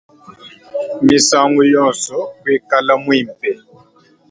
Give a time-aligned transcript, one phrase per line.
[1.05, 3.49] Misangu yonso kuikala muimpe.